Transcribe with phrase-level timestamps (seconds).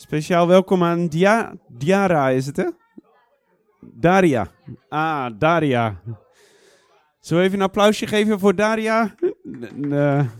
[0.00, 2.68] Speciaal welkom aan Dia Diara, is het hè?
[3.80, 4.50] Daria.
[4.88, 6.00] Ah, Daria.
[7.18, 9.14] Zullen we even een applausje geven voor Daria?
[9.76, 10.30] Uh,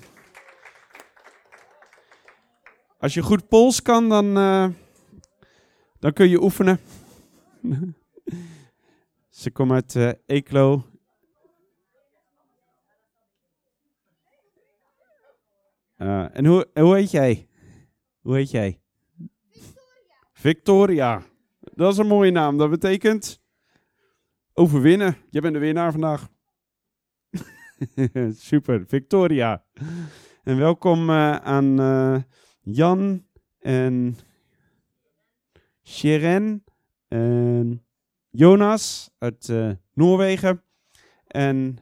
[2.99, 4.69] als je goed Pools kan, dan, uh,
[5.99, 6.81] dan kun je oefenen.
[9.41, 10.85] Ze komt uit uh, Eeklo.
[15.99, 17.49] Uh, en hoe, hoe heet jij?
[18.21, 18.80] Hoe heet jij?
[20.41, 21.23] Victoria.
[21.61, 22.57] Dat is een mooie naam.
[22.57, 23.43] Dat betekent
[24.53, 25.17] overwinnen.
[25.31, 26.29] Jij bent de winnaar vandaag.
[28.49, 29.65] Super, Victoria.
[30.43, 32.23] En welkom uh, aan uh,
[32.61, 33.27] Jan
[33.59, 34.17] en
[35.83, 36.65] Sheren
[37.09, 37.85] en
[38.31, 40.63] Jonas uit uh, Noorwegen
[41.27, 41.79] en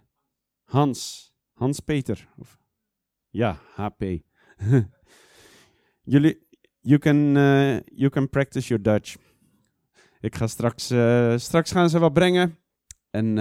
[0.64, 2.28] Hans, Hans Peter.
[2.36, 2.58] Of,
[3.30, 4.02] ja, HP.
[6.12, 6.47] Jullie,
[6.88, 7.34] you can,
[7.94, 9.16] you can practice your Dutch.
[10.20, 10.84] Ik ga straks,
[11.44, 12.58] straks gaan ze wat brengen
[13.10, 13.38] en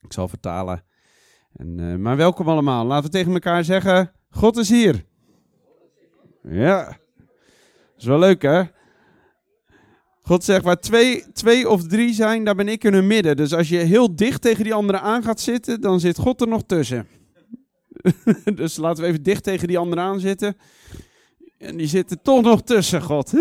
[0.00, 0.84] ik zal vertalen.
[1.52, 2.86] En, maar welkom allemaal.
[2.86, 5.04] Laten we tegen elkaar zeggen: God is hier.
[6.42, 8.62] Ja, dat is wel leuk hè?
[10.22, 13.36] God zegt, waar twee, twee of drie zijn, daar ben ik in hun midden.
[13.36, 16.48] Dus als je heel dicht tegen die anderen aan gaat zitten, dan zit God er
[16.48, 17.06] nog tussen.
[18.54, 20.56] dus laten we even dicht tegen die anderen aan zitten.
[21.62, 23.30] En die zitten toch nog tussen, God.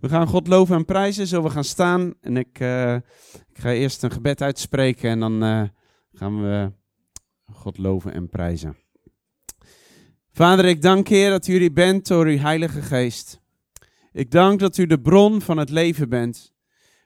[0.00, 1.26] we gaan God loven en prijzen.
[1.26, 2.14] Zullen we gaan staan?
[2.20, 5.62] En ik, uh, ik ga eerst een gebed uitspreken en dan uh,
[6.12, 6.72] gaan we
[7.52, 8.76] God loven en prijzen.
[10.32, 13.40] Vader, ik dank Heer dat u hier bent door uw Heilige Geest.
[14.12, 16.52] Ik dank dat u de bron van het leven bent.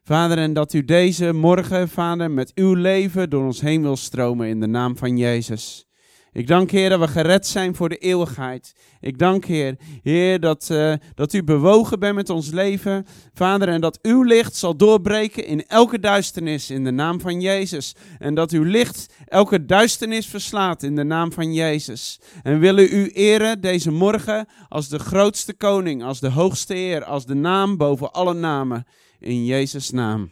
[0.03, 4.49] Vader, en dat u deze morgen, Vader, met uw leven door ons heen wil stromen
[4.49, 5.87] in de naam van Jezus.
[6.35, 8.75] Ik dank Heer dat we gered zijn voor de eeuwigheid.
[9.01, 13.07] Ik dank Heer, Heer dat, uh, dat u bewogen bent met ons leven.
[13.35, 17.95] Vader, en dat uw licht zal doorbreken in elke duisternis in de naam van Jezus.
[18.19, 22.21] En dat uw licht elke duisternis verslaat in de naam van Jezus.
[22.43, 27.27] En willen u eren deze morgen als de grootste koning, als de hoogste eer, als
[27.27, 28.87] de naam boven alle namen.
[29.19, 30.31] In Jezus' naam.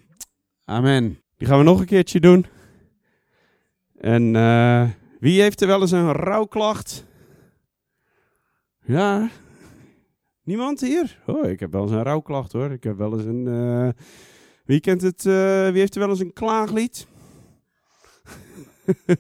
[0.65, 1.19] Amen.
[1.37, 2.47] Die gaan we nog een keertje doen.
[4.00, 4.34] En...
[4.34, 4.89] Uh,
[5.21, 7.05] wie heeft er wel eens een rouwklacht?
[8.85, 9.29] Ja,
[10.43, 11.19] niemand hier?
[11.27, 12.71] Oh, ik heb wel eens een rouwklacht hoor.
[12.71, 13.47] Ik heb wel eens een.
[13.47, 13.89] Uh,
[14.65, 15.25] wie kent het?
[15.25, 17.07] Uh, wie heeft er wel eens een klaaglied?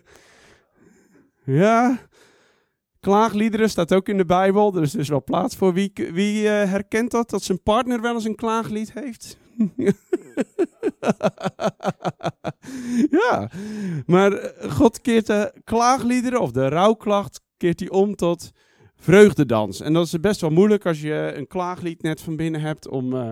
[1.44, 1.98] ja,
[3.00, 4.76] klaagliederen staat ook in de Bijbel.
[4.76, 5.72] Er is dus wel plaats voor.
[5.72, 7.30] Wie, wie uh, herkent dat?
[7.30, 9.38] Dat zijn partner wel eens een klaaglied heeft?
[13.20, 13.50] ja,
[14.06, 18.50] maar eh, God keert de klaagliederen of de rouwklacht keert hij om tot
[18.96, 19.80] vreugdedans.
[19.80, 23.14] En dat is best wel moeilijk als je een klaaglied net van binnen hebt om,
[23.14, 23.30] uh,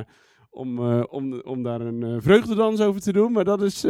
[0.50, 3.32] om, uh, om, om daar een uh, vreugdedans over te doen.
[3.32, 3.86] Maar dat is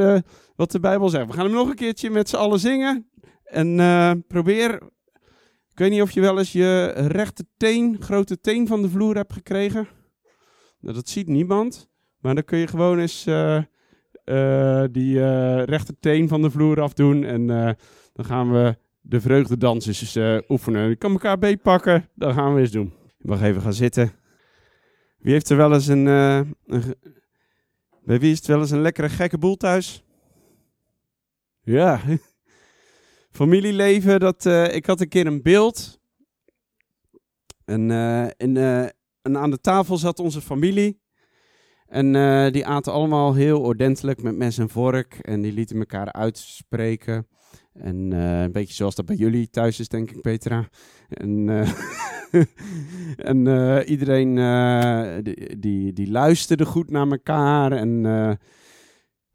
[0.57, 1.27] wat de Bijbel zegt.
[1.27, 3.11] We gaan hem nog een keertje met z'n allen zingen.
[3.45, 4.75] En probeer,
[5.71, 9.15] ik weet niet of je wel eens je rechte teen, grote teen van de vloer
[9.15, 9.89] hebt gekregen.
[10.81, 11.89] Nou, dat ziet niemand.
[12.21, 13.63] Maar dan kun je gewoon eens uh,
[14.25, 17.25] uh, die uh, rechterteen van de vloer afdoen.
[17.25, 17.47] En
[18.13, 20.19] dan gaan we de vreugdedansjes
[20.49, 20.89] oefenen.
[20.89, 22.09] Je kan elkaar beetpakken.
[22.15, 22.93] Dat gaan we eens doen.
[23.19, 24.13] Je mag even gaan zitten.
[25.19, 26.55] Wie heeft er wel eens een, een,
[28.03, 30.05] Bij wie is het wel eens een lekkere gekke boel thuis?
[31.61, 32.01] Ja.
[33.31, 36.01] Familieleven, dat, ik had een keer een beeld.
[37.65, 37.91] En,
[38.37, 41.01] en aan de tafel zat onze familie.
[41.89, 45.19] En uh, die aten allemaal heel ordentelijk met mes en vork.
[45.23, 47.27] En die lieten elkaar uitspreken.
[47.73, 50.69] En uh, een beetje zoals dat bij jullie thuis is, denk ik, Petra.
[51.09, 51.71] En, uh,
[53.33, 53.47] en
[53.85, 54.35] iedereen
[55.23, 57.73] die, die, die, luisterde goed naar elkaar.
[57.73, 58.07] En,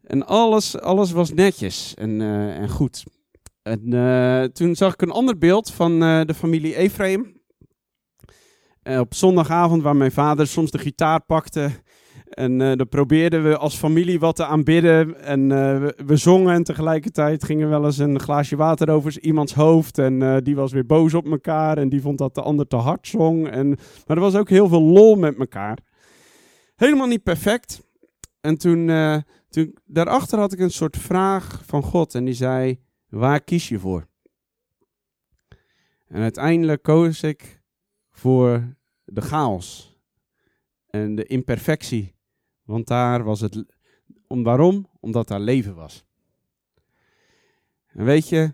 [0.02, 2.20] en alles, alles was netjes en,
[2.60, 3.04] en goed.
[3.62, 3.80] En
[4.52, 7.40] toen zag ik een ander beeld van de familie Ephraim.
[8.82, 11.70] op zondagavond, waar mijn vader soms de gitaar pakte
[12.34, 15.20] en uh, dan probeerden we als familie wat te aanbidden.
[15.20, 19.98] En uh, we, zongen en tegelijkertijd gingen wel eens een glaasje water over iemands hoofd.
[19.98, 22.76] En uh, die was weer boos op elkaar en die vond dat de ander te
[22.76, 23.48] hard zong.
[23.48, 23.68] En,
[24.06, 25.78] maar er was ook heel veel lol met elkaar.
[26.76, 27.82] Helemaal niet perfect.
[28.40, 28.90] En toen,
[29.48, 32.14] toen, daarachter had ik een soort vraag van God.
[32.14, 34.06] En die zei, waar kies je voor?
[36.08, 37.62] En uiteindelijk koos ik
[38.10, 39.98] voor de chaos
[40.86, 42.13] en de imperfectie
[42.64, 43.64] want daar was het.
[44.26, 44.88] Om, waarom?
[45.00, 46.04] Omdat daar leven was.
[47.86, 48.52] En weet je,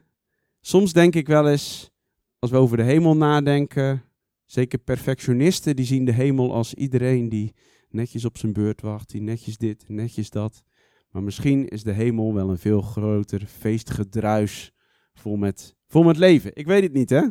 [0.60, 1.90] soms denk ik wel eens,
[2.38, 4.04] als we over de hemel nadenken,
[4.50, 7.54] Zeker perfectionisten die zien de hemel als iedereen die
[7.88, 10.62] netjes op zijn beurt wacht, die netjes dit, netjes dat.
[11.10, 14.72] Maar misschien is de hemel wel een veel groter feestgedruis
[15.14, 16.50] vol met, vol met leven.
[16.54, 17.26] Ik weet het niet, hè?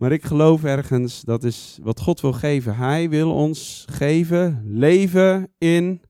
[0.00, 2.76] Maar ik geloof ergens, dat is wat God wil geven.
[2.76, 6.02] Hij wil ons geven leven in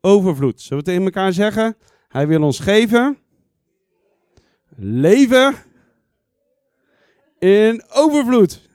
[0.00, 0.60] overvloed.
[0.60, 1.76] Zullen we het tegen elkaar zeggen?
[2.08, 3.18] Hij wil ons geven
[4.76, 5.54] leven
[7.38, 8.68] in overvloed.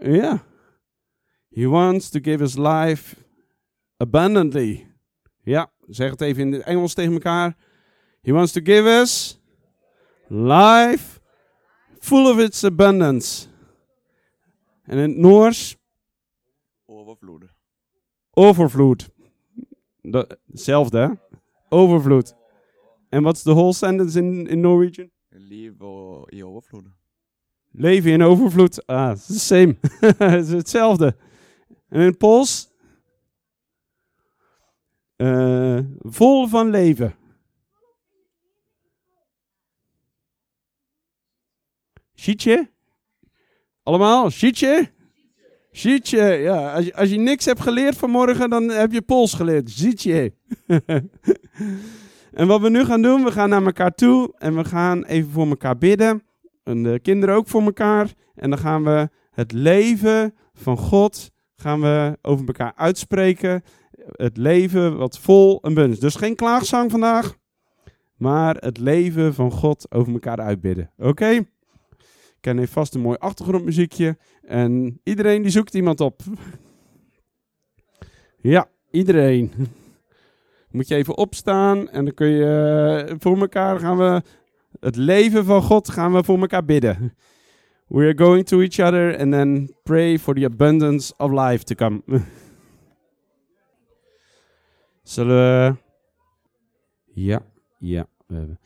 [0.00, 0.44] Ja.
[1.48, 3.16] He wants to give us life
[3.96, 4.86] abundantly.
[5.42, 7.56] Ja, zeg het even in het Engels tegen elkaar.
[8.20, 9.40] He wants to give us
[10.28, 11.09] life
[12.10, 13.46] full of its abundance.
[14.82, 15.76] En in het Noors?
[16.86, 17.44] Overvloed.
[18.30, 19.08] Overvloed.
[20.02, 21.08] Dat- Hetzelfde, hè?
[21.68, 22.34] Overvloed.
[23.08, 25.10] En wat is de whole sentence in, in Norwegian?
[25.28, 26.84] Leven i overvloed.
[27.70, 28.86] Leven in overvloed.
[28.86, 29.76] Ah, is the same.
[30.30, 31.16] Het is hetzelfde.
[31.88, 32.70] En in het Pools?
[35.16, 37.14] Eh, vol van leven.
[42.20, 42.70] Shietje?
[43.82, 44.30] Allemaal?
[44.30, 44.90] Shietje?
[45.72, 46.74] Shietje, ja.
[46.74, 49.70] Als je, als je niks hebt geleerd vanmorgen, dan heb je Pools geleerd.
[49.70, 50.32] Shietje.
[52.40, 55.30] en wat we nu gaan doen, we gaan naar elkaar toe en we gaan even
[55.30, 56.22] voor elkaar bidden.
[56.64, 58.12] En de kinderen ook voor elkaar.
[58.34, 63.62] En dan gaan we het leven van God gaan we over elkaar uitspreken.
[64.12, 66.00] Het leven wat vol en bun is.
[66.00, 67.36] Dus geen klaagzang vandaag,
[68.16, 70.90] maar het leven van God over elkaar uitbidden.
[70.98, 71.44] Oké?
[72.40, 74.18] Ken heeft vast een mooi achtergrondmuziekje.
[74.42, 76.22] En iedereen die zoekt iemand op.
[78.40, 79.52] Ja, iedereen.
[80.70, 84.22] Moet je even opstaan en dan kun je eh, voor elkaar gaan we
[84.80, 87.14] het leven van God gaan we voor elkaar bidden.
[87.86, 91.74] We are going to each other and then pray for the abundance of life to
[91.74, 92.02] come.
[95.02, 95.76] Zullen we...
[97.12, 97.42] Ja,
[97.78, 98.06] ja.
[98.26, 98.58] We hebben...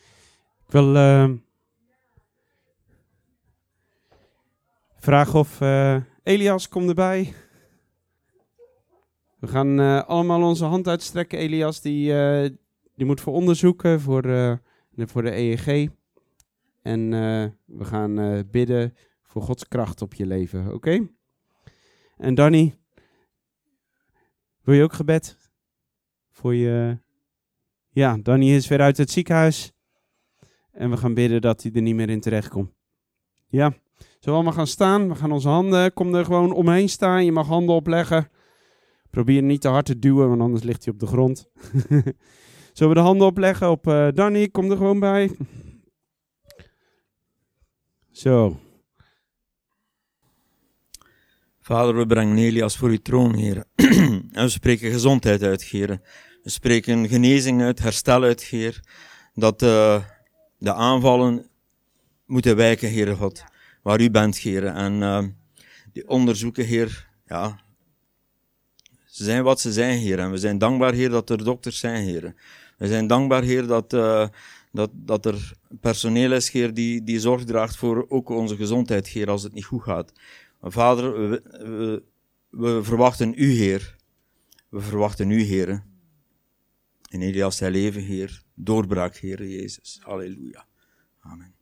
[0.67, 1.31] Ik wil uh,
[5.05, 7.35] vragen of uh, Elias komt erbij.
[9.39, 11.39] We gaan uh, allemaal onze hand uitstrekken.
[11.39, 12.49] Elias die, uh,
[12.95, 14.23] die moet voor onderzoeken voor,
[14.97, 15.91] voor de EEG.
[16.83, 17.11] En
[17.65, 21.09] we gaan bidden voor Gods kracht op je leven, oké?
[22.17, 22.75] En Danny,
[24.61, 25.37] wil je ook gebed?
[26.31, 26.99] Voor je...
[27.89, 29.73] Ja, Danny is weer uit het ziekenhuis.
[30.71, 32.73] En we gaan bidden dat hij er niet meer in terecht komt.
[33.47, 33.75] Ja,
[34.25, 35.09] zullen we allemaal gaan staan?
[35.09, 37.25] We gaan onze handen, kom er gewoon omheen staan.
[37.25, 38.31] Je mag handen opleggen.
[39.11, 41.47] Probeer niet te hard te duwen, want anders ligt hij op de grond.
[42.73, 44.49] Zullen we de handen opleggen op uh, Danny?
[44.49, 45.37] Kom er gewoon bij.
[48.11, 48.61] Zo.
[51.61, 53.65] Vader, we brengen Elias voor uw troon, Heer.
[54.33, 55.89] en we spreken gezondheid uit, Heer.
[56.43, 58.81] We spreken genezing uit, herstel uit, Heer.
[59.35, 60.05] Dat uh,
[60.59, 61.49] de aanvallen
[62.27, 63.53] moeten wijken, Heer God.
[63.85, 64.67] Waar u bent, Heer.
[64.67, 65.25] En uh,
[65.93, 67.61] die onderzoeken, Heer, ja.
[69.05, 70.19] Ze zijn wat ze zijn, Heer.
[70.19, 72.35] En we zijn dankbaar, Heer, dat er dokters zijn, Heer.
[72.79, 74.29] We zijn dankbaar, Heer, dat, uh,
[74.73, 79.31] dat, dat er personeel is, Heer, die, die zorg draagt voor ook onze gezondheid, Heer,
[79.31, 80.13] als het niet goed gaat.
[80.63, 82.03] Vader, we, we,
[82.51, 83.97] we, verwachten U, Heer.
[84.69, 85.85] We verwachten U, Heer.
[87.09, 88.43] In Elias zijn leven, Heer.
[88.55, 89.99] Doorbraak, Heer Jezus.
[90.03, 90.67] Halleluja.
[91.21, 91.55] Amen.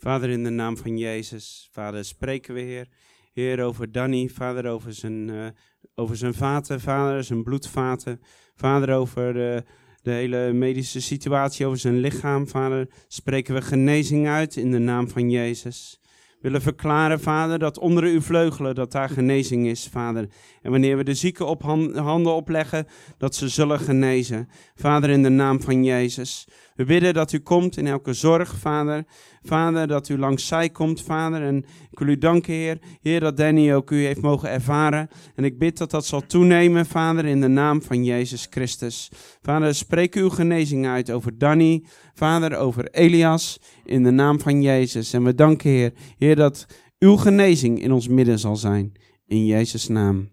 [0.00, 2.88] Vader, in de naam van Jezus, Vader, spreken we, Heer.
[3.32, 5.46] Heer, over Danny, Vader, over zijn, uh,
[5.94, 8.20] over zijn vaten, Vader, zijn bloedvaten.
[8.54, 9.64] Vader, over de,
[10.02, 15.08] de hele medische situatie, over zijn lichaam, Vader, spreken we genezing uit in de naam
[15.08, 16.00] van Jezus.
[16.40, 20.28] Willen verklaren, Vader, dat onder uw vleugelen, dat daar genezing is, Vader.
[20.62, 21.62] En wanneer we de zieken op
[21.94, 22.86] handen opleggen,
[23.16, 24.48] dat ze zullen genezen.
[24.74, 26.48] Vader, in de naam van Jezus.
[26.78, 29.04] We bidden dat u komt in elke zorg, Vader.
[29.42, 31.42] Vader, dat u langs zij komt, Vader.
[31.42, 31.56] En
[31.90, 32.78] ik wil u danken, Heer.
[33.00, 35.08] Heer, dat Danny ook u heeft mogen ervaren.
[35.34, 39.10] En ik bid dat dat zal toenemen, Vader, in de naam van Jezus Christus.
[39.42, 41.84] Vader, spreek uw genezing uit over Danny.
[42.14, 45.12] Vader, over Elias, in de naam van Jezus.
[45.12, 45.92] En we danken, Heer.
[46.18, 46.66] Heer, dat
[46.98, 48.92] uw genezing in ons midden zal zijn.
[49.26, 50.28] In Jezus' naam.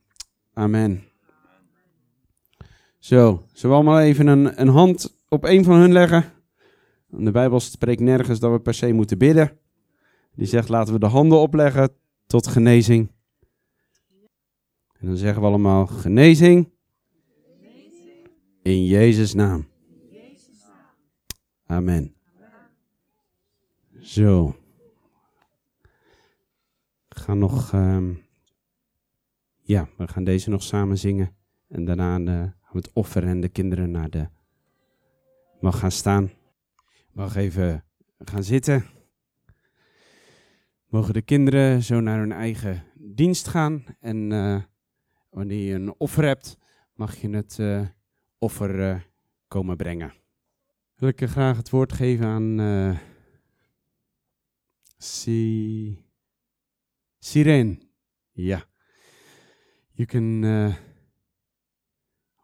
[0.53, 1.03] Amen.
[2.99, 6.33] Zo, zullen we allemaal even een, een hand op een van hun leggen?
[7.17, 9.57] De Bijbel spreekt nergens dat we per se moeten bidden.
[10.35, 11.89] Die zegt laten we de handen opleggen
[12.27, 13.11] tot genezing.
[14.99, 16.69] En dan zeggen we allemaal genezing.
[18.61, 19.67] In Jezus' naam.
[21.65, 22.15] Amen.
[23.99, 24.55] Zo.
[27.09, 28.13] gaan nog, ehm,
[29.61, 31.35] ja, we gaan deze nog samen zingen.
[31.67, 34.27] En daarna uh, gaan we het offer en de kinderen naar de,
[35.59, 36.31] mag gaan staan.
[37.15, 37.83] Mag even
[38.17, 38.85] gaan zitten.
[40.85, 43.83] Mogen de kinderen zo naar hun eigen dienst gaan.
[43.99, 44.61] En uh,
[45.29, 46.57] wanneer je een offer hebt,
[46.93, 47.87] mag je het uh,
[48.37, 49.07] offer
[49.47, 50.13] komen brengen.
[50.95, 52.99] Wil ik graag het woord geven aan
[54.97, 55.97] Si
[57.19, 57.81] Siren.
[58.31, 58.61] Yeah.
[59.91, 60.43] You can.
[60.43, 60.75] Uh, I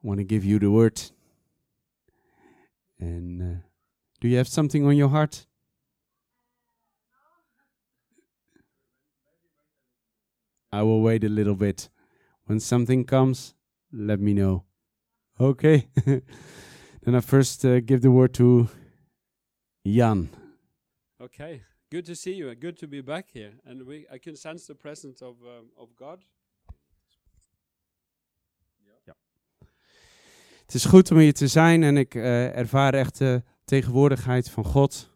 [0.01, 1.13] want to give you the word.
[3.00, 3.71] And uh,
[4.22, 5.48] do you have something on your heart?
[10.72, 11.90] I will wait a little bit.
[12.46, 13.56] When something comes,
[13.92, 14.63] let me know.
[15.40, 15.88] Okay.
[16.06, 18.70] then I first uh, give the word to
[19.84, 20.30] Jan.
[21.20, 21.63] Okay.
[21.90, 22.56] Good to see you.
[22.56, 23.51] Good to be back here.
[23.66, 26.20] And we, I can sense the presence of, um, of God.
[29.06, 29.16] Ja.
[30.66, 34.63] Het is goed om hier te zijn en ik uh, ervaar echt de tegenwoordigheid van
[34.66, 35.10] God.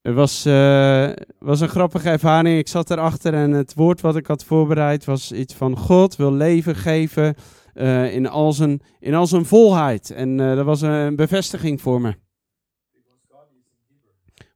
[0.00, 2.58] Het was, uh, was een grappige ervaring.
[2.58, 6.32] Ik zat erachter en het woord wat ik had voorbereid was iets van God wil
[6.32, 7.34] leven geven
[7.74, 10.10] uh, in, al zijn, in al zijn volheid.
[10.10, 12.14] En dat was een bevestiging voor me.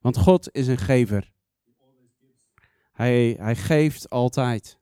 [0.01, 1.33] Want God is een gever.
[2.93, 4.79] Hij, hij geeft altijd.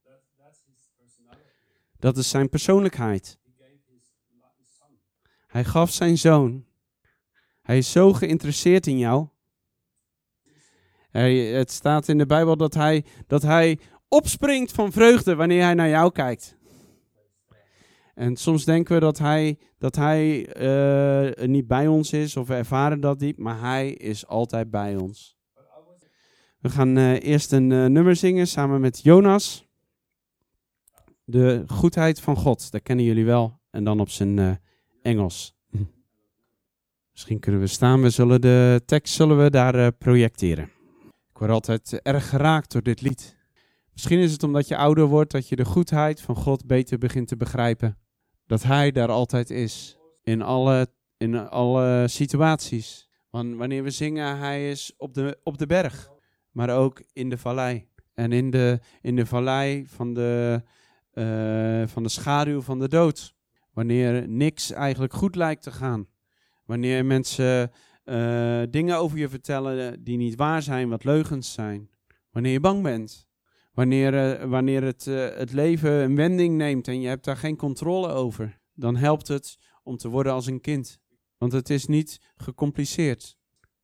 [1.98, 3.38] Dat is zijn persoonlijkheid.
[5.46, 6.70] Hij gaf zijn zoon.
[7.62, 9.28] Hij is zo geïnteresseerd in jou.
[11.10, 13.78] Het staat in de Bijbel dat hij, dat hij
[14.08, 16.56] opspringt van vreugde wanneer hij naar jou kijkt.
[18.14, 22.54] En soms denken we dat hij, dat hij uh, niet bij ons is, of we
[22.54, 25.36] ervaren dat niet, maar hij is altijd bij ons.
[26.58, 29.68] We gaan uh, eerst een uh, nummer zingen samen met Jonas.
[31.24, 33.60] De goedheid van God, dat kennen jullie wel.
[33.70, 34.60] En dan op zijn
[35.02, 35.61] Engels.
[37.12, 40.64] Misschien kunnen we staan, we zullen de tekst zullen we daar projecteren.
[41.32, 43.36] Ik word altijd erg geraakt door dit lied.
[43.92, 47.28] Misschien is het omdat je ouder wordt dat je de goedheid van God beter begint
[47.28, 47.98] te begrijpen
[48.46, 49.98] dat Hij daar altijd is.
[50.22, 53.08] In alle, in alle situaties.
[53.30, 56.10] Want wanneer we zingen, Hij is op de, op de berg.
[56.50, 57.88] Maar ook in de vallei.
[58.14, 60.62] En in de, in de vallei van de,
[61.14, 63.34] uh, van de schaduw van de dood.
[63.72, 66.06] Wanneer niks eigenlijk goed lijkt te gaan.
[66.64, 67.70] Wanneer mensen
[68.04, 71.90] uh, dingen over je vertellen die niet waar zijn, wat leugens zijn.
[72.30, 73.26] Wanneer je bang bent.
[73.72, 77.56] Wanneer, uh, wanneer het, uh, het leven een wending neemt en je hebt daar geen
[77.56, 80.98] controle over, dan helpt het om te worden als een kind.
[81.38, 83.38] Want het is niet gecompliceerd,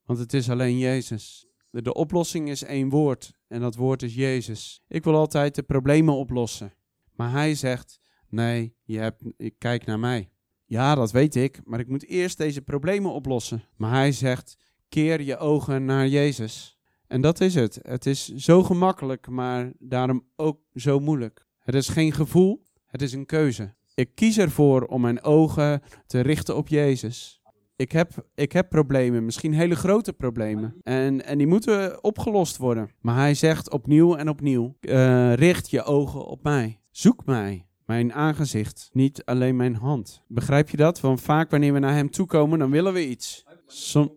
[0.04, 1.46] want het is alleen Jezus.
[1.70, 4.82] De, de oplossing is één woord en dat woord is Jezus.
[4.88, 6.74] Ik wil altijd de problemen oplossen.
[7.12, 9.22] Maar hij zegt, nee, je hebt,
[9.58, 10.30] kijk naar mij.
[10.70, 13.62] Ja, dat weet ik, maar ik moet eerst deze problemen oplossen.
[13.76, 14.56] Maar hij zegt,
[14.88, 16.78] keer je ogen naar Jezus.
[17.06, 17.78] En dat is het.
[17.82, 21.46] Het is zo gemakkelijk, maar daarom ook zo moeilijk.
[21.58, 23.74] Het is geen gevoel, het is een keuze.
[23.94, 27.42] Ik kies ervoor om mijn ogen te richten op Jezus.
[27.76, 30.74] Ik heb, ik heb problemen, misschien hele grote problemen.
[30.82, 32.90] En, en die moeten opgelost worden.
[33.00, 36.80] Maar hij zegt opnieuw en opnieuw: uh, richt je ogen op mij.
[36.90, 37.67] Zoek mij.
[37.88, 40.22] Mijn aangezicht, niet alleen mijn hand.
[40.26, 41.00] Begrijp je dat?
[41.00, 43.44] Want vaak wanneer we naar hem toe komen, dan willen we iets.
[43.66, 44.12] Som,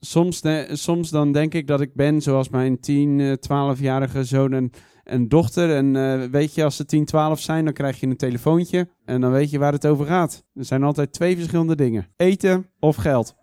[0.00, 4.70] soms, soms dan denk ik dat ik ben zoals mijn 10, 12-jarige zoon
[5.04, 5.76] en, dochter.
[5.76, 8.88] En uh, weet je, als ze 10, 12 zijn, dan krijg je een telefoontje.
[9.04, 10.44] En dan weet je waar het over gaat.
[10.54, 13.34] Er zijn altijd twee verschillende dingen: eten of geld.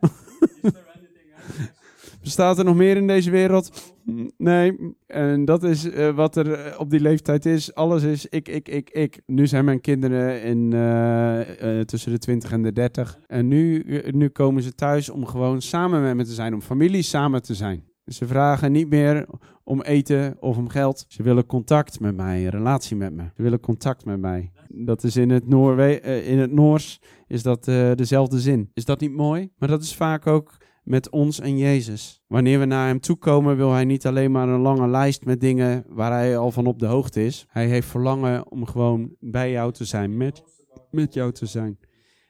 [2.23, 3.94] Bestaat er nog meer in deze wereld?
[4.37, 4.95] Nee.
[5.07, 7.73] En dat is uh, wat er eh, op die leeftijd is.
[7.73, 9.21] Alles is ik, ik, ik, ik.
[9.25, 13.19] Nu zijn mijn kinderen in, uh, tussen de 20 en de 30.
[13.27, 16.53] En nu, nu komen ze thuis om gewoon samen met me te zijn.
[16.53, 17.83] Om familie samen te zijn.
[18.05, 19.25] Ze vragen niet meer
[19.63, 21.05] om eten of om geld.
[21.07, 23.23] Ze willen contact met mij, een relatie met me.
[23.35, 24.51] Ze willen contact met mij.
[24.69, 27.63] Dat is in het, Noorwe in het Noors is dat
[27.95, 28.69] dezelfde zin.
[28.73, 29.49] Is dat niet mooi?
[29.57, 32.21] Maar dat is vaak ook met ons en Jezus.
[32.27, 35.39] Wanneer we naar Hem toe komen, wil Hij niet alleen maar een lange lijst met
[35.39, 37.45] dingen waar Hij al van op de hoogte is.
[37.49, 40.43] Hij heeft verlangen om gewoon bij jou te zijn, met,
[40.91, 41.79] met jou te zijn.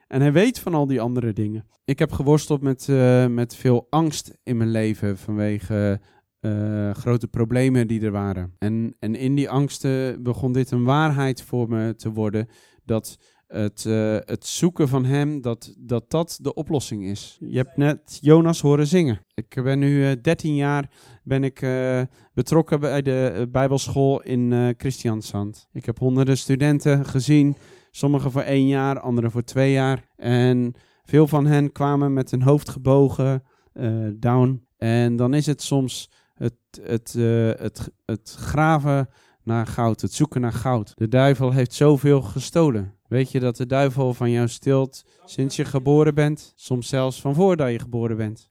[0.07, 1.65] En Hij weet van al die andere dingen.
[1.85, 5.99] Ik heb geworsteld met, uh, met veel angst in mijn leven vanwege
[6.41, 8.55] uh, grote problemen die er waren.
[8.57, 12.47] En, en in die angsten begon dit een waarheid voor me te worden
[12.83, 17.37] dat het, eh, het zoeken van hem, dat, dat dat de oplossing is.
[17.39, 19.19] Je hebt net Jonas horen zingen.
[19.33, 20.89] Ik ben nu eh 13 jaar
[21.23, 22.01] ben ik, eh,
[22.33, 25.67] betrokken bij de eh, Bijbelschool in eh Christiansand.
[25.71, 27.55] Ik heb honderden studenten gezien,
[27.91, 30.09] sommigen voor één jaar, anderen voor twee jaar.
[30.15, 34.67] En veel van hen kwamen met hun hoofd gebogen, eh, down.
[34.77, 39.09] En dan is het soms het, het, eh, het, het graven
[39.43, 40.91] naar goud, het zoeken naar goud.
[40.95, 42.94] De duivel heeft zoveel gestolen.
[43.07, 46.53] Weet je dat de duivel van jou stilt sinds je geboren bent?
[46.55, 48.49] Soms zelfs van voordat je geboren bent.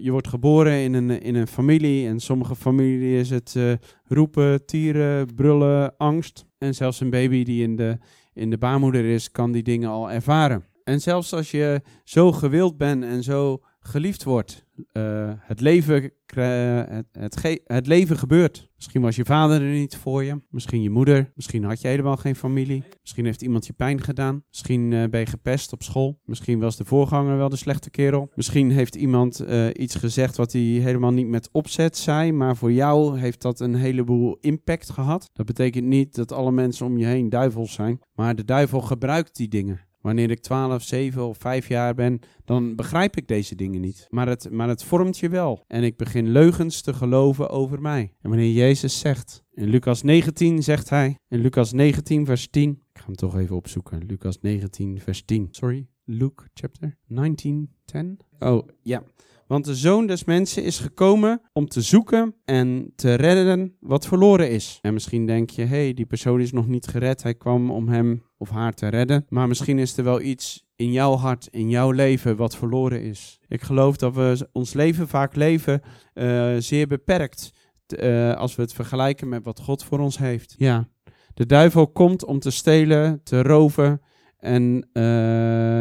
[0.00, 2.06] Je wordt geboren in een, in een familie.
[2.06, 3.72] En sommige families is het eh,
[4.04, 6.46] roepen, tieren, brullen, angst.
[6.58, 7.98] En zelfs een baby die in de,
[8.32, 10.64] in de baarmoeder is, kan die dingen al ervaren.
[10.84, 17.06] En zelfs als je zo gewild bent en zo geliefd wordt, eh, het, leven, het,
[17.12, 18.70] het, het leven gebeurt.
[18.76, 22.16] Misschien was je vader er niet voor je, misschien je moeder, misschien had je helemaal
[22.16, 26.20] geen familie, misschien heeft iemand je pijn gedaan, misschien eh, ben je gepest op school,
[26.24, 30.52] misschien was de voorganger wel de slechte kerel, misschien heeft iemand eh, iets gezegd wat
[30.52, 35.30] hij helemaal niet met opzet zei, maar voor jou heeft dat een heleboel impact gehad.
[35.32, 39.36] Dat betekent niet dat alle mensen om je heen duivels zijn, maar de duivel gebruikt
[39.36, 39.80] die dingen.
[40.04, 44.06] Wanneer ik 12, 7 of 5 jaar ben, dan begrijp ik deze dingen niet.
[44.10, 45.64] Maar het, maar het vormt je wel.
[45.66, 48.12] En ik begin leugens te geloven over mij.
[48.20, 52.98] En wanneer Jezus zegt, in Lucas 19 zegt hij, in Lucas 19 vers 10, ik
[52.98, 55.48] ga hem toch even opzoeken, Lucas 19 vers 10.
[55.50, 58.18] Sorry, Luke chapter 19, 10.
[58.38, 59.02] Oh, ja.
[59.46, 64.50] Want de zoon des mensen is gekomen om te zoeken en te redden wat verloren
[64.50, 64.78] is.
[64.82, 67.22] En misschien denk je, hé, hey, die persoon is nog niet gered.
[67.22, 69.26] Hij kwam om hem of haar te redden.
[69.28, 73.40] Maar misschien is er wel iets in jouw hart, in jouw leven, wat verloren is.
[73.48, 75.80] Ik geloof dat we ons leven vaak leven
[76.12, 77.52] eh, zeer beperkt.
[77.86, 80.54] eh, als we het vergelijken met wat God voor ons heeft.
[80.58, 80.88] Ja,
[81.34, 84.00] de duivel komt om te stelen, te roven
[84.38, 85.02] en eh,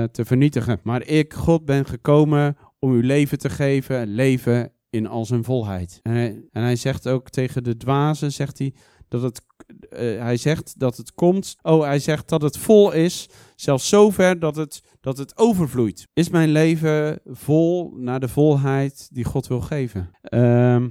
[0.03, 0.79] te vernietigen.
[0.83, 5.99] Maar ik, God, ben gekomen om uw leven te geven, leven in al zijn volheid.
[6.01, 8.73] En hij, en hij zegt ook tegen de dwazen, zegt hij,
[9.07, 9.41] dat het,
[9.89, 14.39] eh, hij zegt dat het komt, oh, hij zegt dat het vol is, zelfs zover
[14.39, 16.07] dat het, dat het overvloeit.
[16.13, 20.09] Is mijn leven vol naar de volheid die God wil geven?
[20.21, 20.89] Ehm,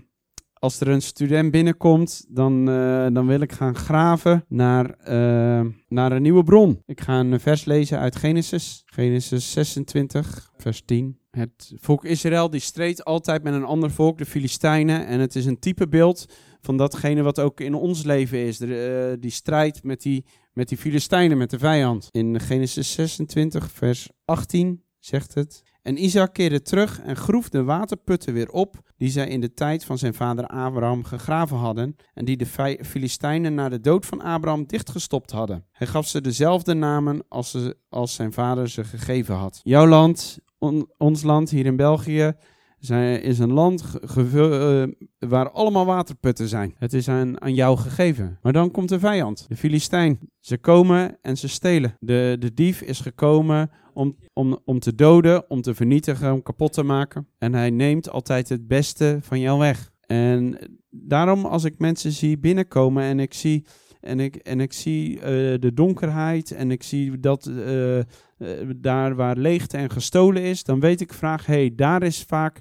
[0.53, 6.13] als er een student binnenkomt, dan, eh, dan wil ik gaan graven naar, eh, naar
[6.13, 6.83] een nieuwe bron.
[6.87, 11.21] Ik ga een vers lezen uit Genesis, Genesis 26, vers 10.
[11.37, 15.07] Het volk Israël die streed altijd met een ander volk, de Filistijnen.
[15.07, 16.27] En het is een typebeeld
[16.61, 18.59] van datgene wat ook in ons leven is.
[18.59, 22.09] De, eh, die strijd met die, met die Filistijnen, met de vijand.
[22.11, 25.63] In Genesis 26, vers 18 zegt het.
[25.83, 29.85] En Isaac keerde terug en groef de waterputten weer op, die zij in de tijd
[29.85, 34.21] van zijn vader Abraham gegraven hadden, en die de Fi- Filistijnen na de dood van
[34.21, 35.67] Abraham dichtgestopt hadden.
[35.71, 37.57] Hij gaf ze dezelfde namen als,
[37.89, 39.61] als zijn vader ze gegeven had.
[39.63, 42.33] Jouw land, on- ons land hier in België,
[42.79, 44.83] zijn, is een land eh,
[45.19, 46.75] waar allemaal waterputten zijn.
[46.79, 48.39] Het is aan, aan jou gegeven.
[48.43, 50.19] Maar dan komt de vijand, de Filistijn.
[50.41, 51.97] Ze komen en ze stelen.
[52.01, 56.73] De, de dief is gekomen om, om, om te doden, om te vernietigen, om kapot
[56.73, 57.27] te maken.
[57.39, 59.93] En hij neemt altijd het beste van jou weg.
[60.07, 60.59] En
[60.91, 63.67] daarom als ik mensen zie binnenkomen en ik zie,
[64.03, 65.25] en ik, en ik zie eh,
[65.61, 68.05] de donkerheid en ik zie dat eh, eh,
[68.77, 72.61] daar waar leegte en gestolen is, dan weet ik vaak, hé, hey, daar is vaak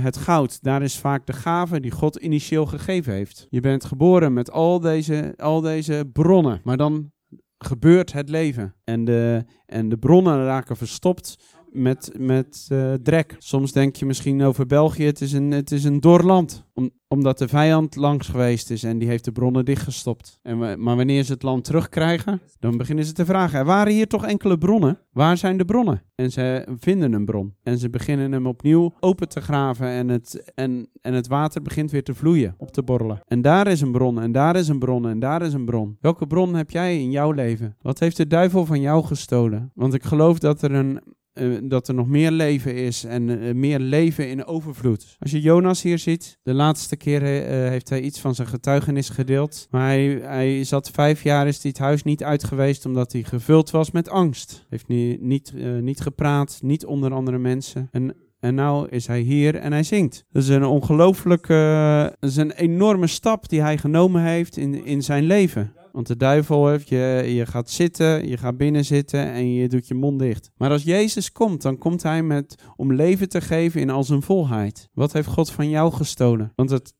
[0.00, 0.62] het goud.
[0.62, 3.46] Daar is vaak de gave die God initieel gegeven heeft.
[3.50, 7.12] Je bent geboren met al deze, al deze bronnen, maar dan
[7.58, 8.74] gebeurt het leven.
[8.84, 11.36] En de, en de bronnen raken verstopt
[11.72, 13.36] met, met eh, drek.
[13.38, 16.64] Soms denk je misschien over België, het is een, het is een dor land.
[16.74, 20.38] Om, omdat de vijand langs geweest is en die heeft de bronnen dichtgestopt.
[20.42, 23.58] En, maar wanneer ze het land terugkrijgen, dan beginnen ze te vragen.
[23.58, 24.98] Er waren hier toch enkele bronnen?
[25.10, 26.02] Waar zijn de bronnen?
[26.14, 27.54] En ze vinden een bron.
[27.62, 31.90] En ze beginnen hem opnieuw open te graven en het, en, en het water begint
[31.90, 33.20] weer te vloeien, op te borrelen.
[33.26, 35.96] En daar is een bron, en daar is een bron, en daar is een bron.
[36.00, 37.76] Welke bron heb jij in jouw leven?
[37.80, 39.70] Wat heeft de duivel van jou gestolen?
[39.74, 41.00] Want ik geloof dat er een
[41.32, 45.16] eh, dat er nog meer leven is en eh, meer leven in overvloed.
[45.18, 49.08] Als je Jonas hier ziet, de laatste keer eh, heeft hij iets van zijn getuigenis
[49.08, 49.66] gedeeld.
[49.70, 53.70] Maar hij, hij zat vijf jaar, is het huis niet uit geweest omdat hij gevuld
[53.70, 54.66] was met angst.
[54.68, 57.88] Heeft niet, niet, niet gepraat, niet onder andere mensen.
[57.90, 60.24] En en nou is hij hier en hij zingt.
[60.30, 65.02] Dat is een ongelooflijke, dat is een enorme stap die hij genomen heeft in, in
[65.02, 65.72] zijn leven.
[65.92, 69.88] Want de duivel heeft je, je gaat zitten, je gaat binnen zitten en je doet
[69.88, 70.50] je mond dicht.
[70.56, 74.22] Maar als Jezus komt, dan komt hij met, om leven te geven in al zijn
[74.22, 74.88] volheid.
[74.92, 76.52] Wat heeft God van jou gestolen?
[76.54, 76.94] Want het,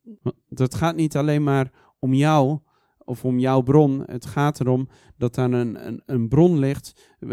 [0.49, 2.59] het gaat niet alleen maar om jou,
[2.99, 4.03] of om jouw bron.
[4.07, 7.31] Het gaat erom dat daar een, een, een bron ligt uh,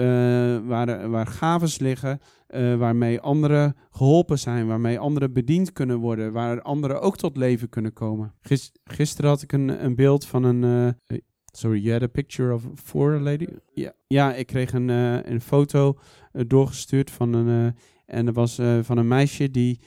[0.67, 2.19] waar, waar gaves liggen,
[2.49, 7.69] uh, waarmee anderen geholpen zijn, waarmee anderen bediend kunnen worden, waar anderen ook tot leven
[7.69, 8.33] kunnen komen.
[8.41, 10.63] Gis, gisteren had ik een, een beeld van een.
[11.07, 11.17] Uh,
[11.51, 13.47] sorry, you had a picture of for a lady?
[13.73, 14.89] Ja, ja ik kreeg een,
[15.31, 15.99] een foto
[16.31, 17.75] doorgestuurd van een.
[18.05, 19.79] en dat was van een meisje die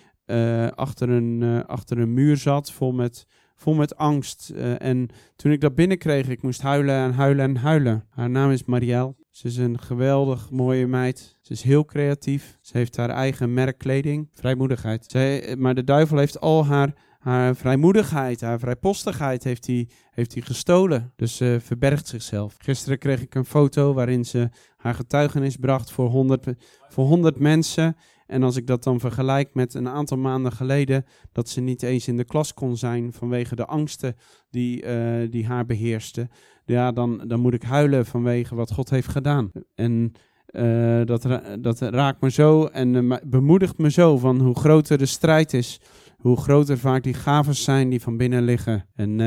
[0.74, 3.26] achter, een, achter een muur zat vol met
[3.62, 4.50] vol met angst.
[4.78, 8.06] En toen ik dat binnenkreeg, ik moest huilen en huilen en huilen.
[8.10, 9.14] Haar naam is Marielle.
[9.30, 11.38] Ze is een geweldig mooie meid.
[11.40, 12.58] Ze is heel creatief.
[12.60, 14.28] Ze heeft haar eigen merk kleding.
[14.32, 15.04] Vrijmoedigheid.
[15.08, 20.42] Zij, maar de duivel heeft al haar, haar vrijmoedigheid, haar vrijpostigheid heeft hij, heeft hij
[20.42, 21.12] gestolen.
[21.16, 22.54] Dus ze verbergt zichzelf.
[22.58, 26.46] Gisteren kreeg ik een foto waarin ze haar getuigenis bracht voor 100,
[26.88, 27.96] voor 100 mensen.
[28.26, 32.08] En als ik dat dan vergelijk met een aantal maanden geleden, dat ze niet eens
[32.08, 34.16] in de klas kon zijn vanwege de angsten
[34.50, 36.30] die, uh, die haar beheersten,
[36.64, 39.50] ja, dan, dan moet ik huilen vanwege wat God heeft gedaan.
[39.74, 40.12] En
[40.50, 41.26] uh, dat,
[41.60, 45.80] dat raakt me zo en uh, bemoedigt me zo van hoe groter de strijd is,
[46.22, 48.86] hoe groter vaak die gaven zijn die van binnen liggen.
[48.94, 49.18] En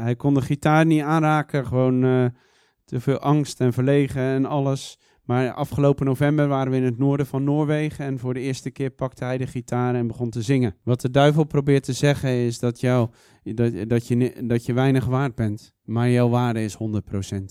[0.00, 2.32] hij kon de gitaar niet aanraken, gewoon
[2.84, 4.98] te veel angst en verlegen en alles.
[5.24, 8.90] Maar afgelopen november waren we in het noorden van Noorwegen en voor de eerste keer
[8.90, 10.76] pakte hij de gitaar en begon te zingen.
[10.82, 13.08] Wat de duivel probeert te zeggen is dat, jou,
[13.42, 16.78] dat, dat, je, dat je weinig waard bent, maar jouw waarde is 100%.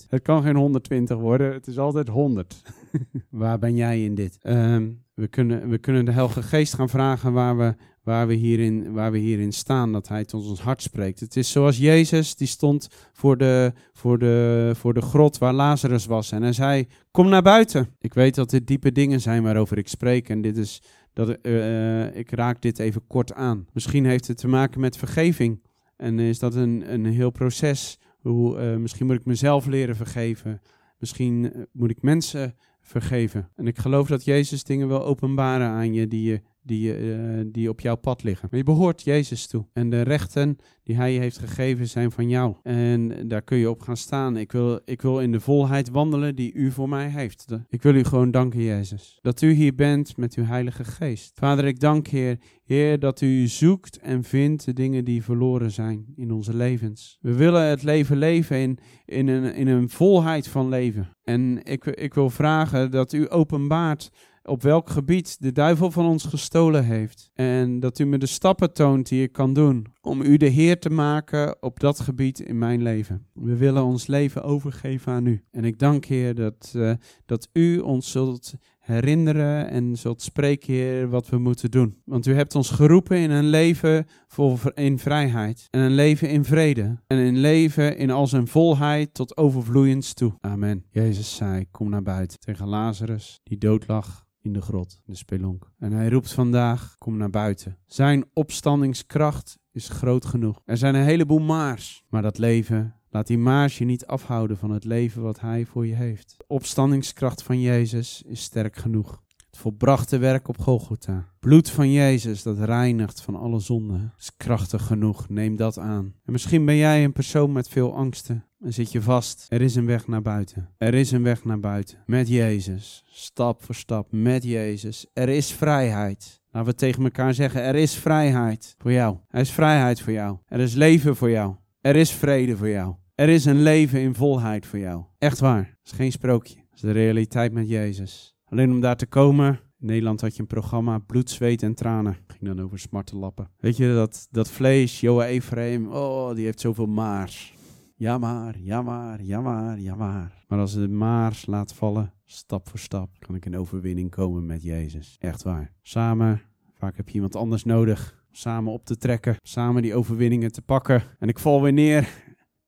[0.08, 2.62] Het kan geen 120 worden, het is altijd 100.
[3.30, 4.38] waar ben jij in dit?
[4.42, 8.92] Um, we, kunnen, we kunnen de Heilige Geest gaan vragen waar we, waar we, hierin,
[8.92, 11.20] waar we hierin staan, dat hij tot ons hart spreekt.
[11.20, 16.06] Het is zoals Jezus, die stond voor de, voor, de, voor de grot waar Lazarus
[16.06, 17.88] was en hij zei, kom naar buiten.
[18.00, 22.16] Ik weet dat dit diepe dingen zijn waarover ik spreek en dit is, dat, uh,
[22.16, 23.66] ik raak dit even kort aan.
[23.72, 25.62] Misschien heeft het te maken met vergeving
[25.96, 27.98] en is dat een, een heel proces.
[28.20, 30.60] Hoe, uh, misschien moet ik mezelf leren vergeven.
[30.98, 33.50] Misschien moet ik mensen vergeven.
[33.54, 37.68] En ik geloof dat Jezus dingen wil openbaren aan je die je die, uh, die
[37.68, 38.48] op jouw pad liggen.
[38.50, 39.66] Maar je behoort Jezus toe.
[39.72, 42.54] En de rechten die Hij heeft gegeven zijn van jou.
[42.62, 44.36] En daar kun je op gaan staan.
[44.36, 47.46] Ik wil, ik wil in de volheid wandelen die U voor mij heeft.
[47.68, 49.18] Ik wil U gewoon danken, Jezus.
[49.22, 51.32] Dat U hier bent met Uw Heilige Geest.
[51.34, 56.04] Vader, ik dank Heer, Heer, dat U zoekt en vindt de dingen die verloren zijn
[56.16, 57.18] in onze levens.
[57.20, 61.08] We willen het leven leven in, in, een, in een volheid van leven.
[61.24, 64.10] En ik, ik wil vragen dat U openbaart
[64.44, 67.30] op welk gebied de duivel van ons gestolen heeft.
[67.34, 70.78] En dat u me de stappen toont die ik kan doen om u de Heer
[70.78, 73.26] te maken op dat gebied in mijn leven.
[73.32, 75.44] We willen ons leven overgeven aan u.
[75.50, 76.92] En ik dank Heer dat, uh,
[77.26, 82.00] dat u ons zult herinneren en zult spreken, Heer, wat we moeten doen.
[82.04, 86.44] Want u hebt ons geroepen in een leven vol in vrijheid en een leven in
[86.44, 90.34] vrede en een leven in al zijn volheid tot overvloeiends toe.
[90.40, 90.84] Amen.
[90.90, 95.70] Jezus zei, kom naar buiten tegen Lazarus die dood lag in de grot, de spelonk.
[95.78, 97.78] En hij roept vandaag, kom naar buiten.
[97.86, 100.60] Zijn opstandingskracht is groot genoeg.
[100.64, 104.70] Er zijn een heleboel maars, maar dat leven, laat die maars je niet afhouden van
[104.70, 106.34] het leven wat hij voor je heeft.
[106.38, 109.22] De opstandingskracht van Jezus is sterk genoeg.
[109.50, 111.28] Het volbrachte werk op Golgotha.
[111.40, 114.12] Bloed van Jezus dat reinigt van alle zonden.
[114.18, 116.14] Is krachtig genoeg, neem dat aan.
[116.24, 118.44] En misschien ben jij een persoon met veel angsten.
[118.60, 119.46] En zit je vast.
[119.48, 120.70] Er is een weg naar buiten.
[120.78, 122.02] Er is een weg naar buiten.
[122.06, 123.04] Met Jezus.
[123.06, 124.12] Stap voor stap.
[124.12, 125.06] Met Jezus.
[125.12, 126.42] Er is vrijheid.
[126.54, 129.16] Laten we tegen elkaar zeggen: er is vrijheid voor jou.
[129.28, 130.38] Er is vrijheid voor jou.
[130.46, 131.54] Er is leven voor jou.
[131.80, 132.94] Er is vrede voor jou.
[133.14, 135.04] Er is een leven in volheid voor jou.
[135.18, 135.58] Echt waar.
[135.58, 136.54] Het is geen sprookje.
[136.54, 138.36] Het is de realiteit met Jezus.
[138.44, 142.16] Alleen om daar te komen, in Nederland had je een programma Bloed, Zweet en Tranen.
[142.26, 143.50] Ging dan over smartenlappen.
[143.58, 147.54] Weet je, dat, dat vlees, Joa Ephraim, oh, die heeft zoveel maars.
[147.96, 150.44] Ja maar, ja maar, ja maar, ja maar.
[150.48, 154.62] Maar als de maars laat vallen, stap voor stap, kan ik in overwinning komen met
[154.62, 155.16] Jezus.
[155.18, 155.72] Echt waar.
[155.82, 158.22] Samen, vaak heb je iemand anders nodig.
[158.30, 161.02] Samen op te trekken, samen die overwinningen te pakken.
[161.18, 162.08] En ik val weer neer.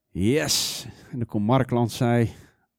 [0.08, 0.86] Yes!
[1.10, 2.30] En dan komt Markland zei,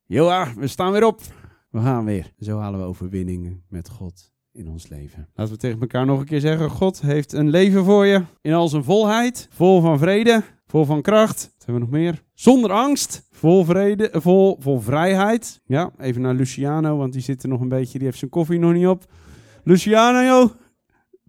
[0.06, 1.22] Joa, we staan weer op.
[1.70, 2.34] We gaan weer.
[2.40, 5.30] Zo halen we overwinningen met God in ons leven.
[5.34, 8.54] Laten we tegen elkaar nog een keer zeggen: God heeft een leven voor je in
[8.54, 11.41] al zijn volheid, vol van vrede, vol van kracht.
[11.41, 12.23] Wat hebben we nog meer?
[12.34, 15.62] Zonder angst, vol vrede, vol, vol vrijheid.
[15.65, 18.60] Ja, even naar Luciano, want die zit er nog een beetje, die heeft zijn koffie
[18.60, 19.06] nog niet op.
[19.63, 20.51] Luciano,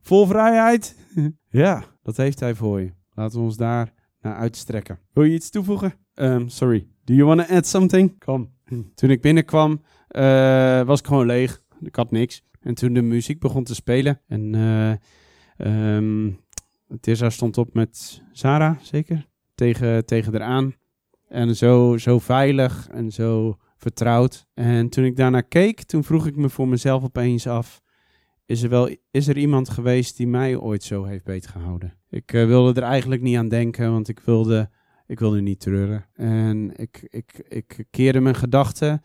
[0.02, 0.96] vol vrijheid.
[1.48, 2.92] ja, dat heeft hij voor je.
[3.14, 4.98] Laten we ons daar naar uitstrekken.
[5.12, 5.94] Wil je iets toevoegen?
[6.14, 6.86] Um, sorry.
[7.04, 8.18] Do you want to add something?
[8.18, 8.52] Kom.
[8.94, 9.70] Toen ik binnenkwam,
[10.10, 11.62] uh, was ik gewoon leeg.
[11.80, 12.42] Ik had niks.
[12.60, 14.20] En toen de muziek begon te spelen.
[14.26, 16.38] En uh, um,
[17.00, 19.28] Tessa stond op met Sarah, zeker.
[19.54, 20.74] Tegen, tegen eraan.
[21.28, 24.46] En zo, zo veilig en zo vertrouwd.
[24.54, 27.82] En toen ik daarnaar keek, toen vroeg ik me voor mezelf opeens af:
[28.46, 31.96] is er, wel, is er iemand geweest die mij ooit zo heeft beetgehouden?
[32.10, 34.70] Ik eh, wilde er eigenlijk niet aan denken, want ik wilde,
[35.06, 36.06] ik wilde niet treuren.
[36.14, 39.00] En ik, ik, ik keerde mijn gedachten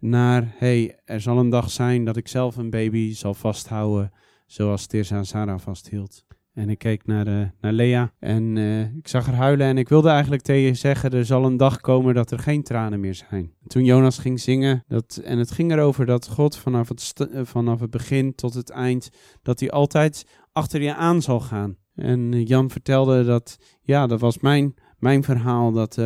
[0.00, 4.12] naar: hey, er zal een dag zijn dat ik zelf een baby zal vasthouden,
[4.46, 6.25] zoals Tirza Sarah vasthield.
[6.56, 9.88] En ik keek naar, uh, naar Lea en uh, ik zag haar huilen en ik
[9.88, 13.14] wilde eigenlijk tegen je zeggen, er zal een dag komen dat er geen tranen meer
[13.14, 13.52] zijn.
[13.66, 17.80] Toen Jonas ging zingen, dat, en het ging erover dat God vanaf het, uh, vanaf
[17.80, 19.10] het begin tot het eind,
[19.42, 21.76] dat hij altijd achter je aan zal gaan.
[21.94, 25.98] En Jan vertelde dat, ja, dat was mijn, mijn verhaal, dat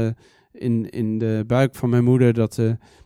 [0.53, 2.61] in, in de buik van mijn moeder, dat,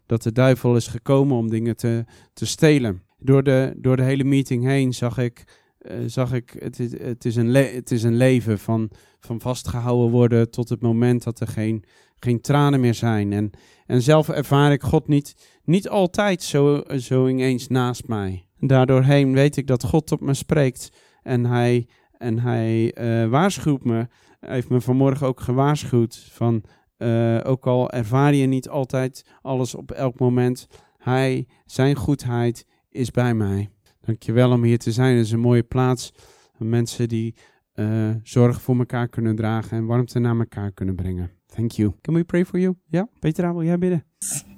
[0.06, 3.02] dat de duivel is gekomen om dingen te, te stelen.
[3.18, 7.24] Door de, door de hele meeting heen zag ik uh, zag ik, het is, het
[7.24, 11.48] is, een, het is een leven van, van vastgehouden worden tot het moment dat er
[11.48, 11.84] geen,
[12.18, 13.32] geen tranen meer zijn.
[13.32, 13.50] En,
[13.86, 18.46] en zelf ervaar ik God niet, niet altijd zo, zo ineens naast mij.
[18.58, 20.92] Daardoorheen weet ik dat God op me spreekt
[21.22, 24.08] en hij, en hij uh, waarschuwt me.
[24.40, 26.64] Hij heeft me vanmorgen ook gewaarschuwd van,
[26.98, 30.68] uh, ook al ervaar je niet altijd alles op elk moment,
[30.98, 33.73] hij, zijn goedheid is bij mij.
[34.04, 35.16] Dankjewel om hier te zijn.
[35.16, 36.12] Het is een mooie plaats.
[36.58, 37.34] Mensen die
[37.74, 41.30] uh, zorg voor elkaar kunnen dragen en warmte naar elkaar kunnen brengen.
[41.46, 41.92] Thank you.
[42.00, 42.74] Can we pray for you?
[42.88, 43.06] Ja, yeah?
[43.18, 44.04] Petra, wil jij bidden?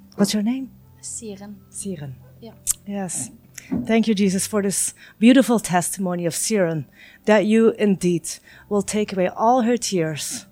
[0.09, 0.67] What's your name?
[0.99, 1.57] Siren.
[1.69, 2.15] Siren.
[2.39, 2.53] Yeah.
[2.85, 3.29] Yes.
[3.85, 6.87] Thank you, Jesus, for this beautiful testimony of Siren,
[7.23, 10.46] that you indeed will take away all her tears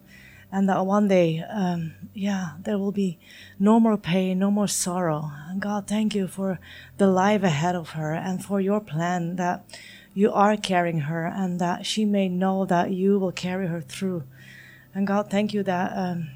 [0.55, 3.19] and that one day, um, yeah, there will be
[3.59, 5.29] no more pain, no more sorrow.
[5.49, 6.59] And God, thank you for
[6.97, 9.65] the life ahead of her and for your plan that
[10.13, 14.23] you are carrying her and that she may know that you will carry her through.
[14.93, 16.29] And God, thank you that, um,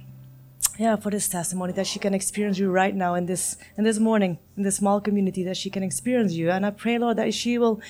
[0.78, 4.00] yeah, for this testimony that she can experience you right now in this in this
[4.00, 6.50] morning this small community that she can experience you.
[6.50, 7.82] And I pray, Lord, that she will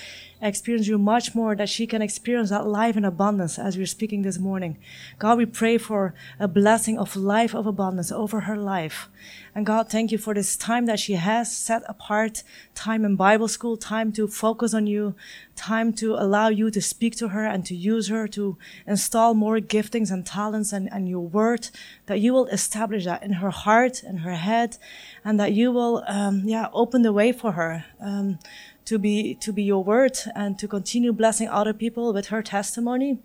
[0.42, 4.22] experience you much more, that she can experience that life in abundance as we're speaking
[4.22, 4.78] this morning.
[5.18, 9.08] God, we pray for a blessing of life of abundance over her life.
[9.54, 12.42] And God, thank you for this time that she has set apart,
[12.74, 15.14] time in Bible school, time to focus on you,
[15.56, 18.56] time to allow you to speak to her and to use her to
[18.86, 21.68] install more giftings and talents and, and your word,
[22.06, 24.78] that you will establish that in her heart and her head,
[25.24, 27.84] and that you will, um, yeah, open the way for her.
[28.00, 28.38] Um,
[28.86, 33.18] to be to be your word and to continue blessing other people with her testimony.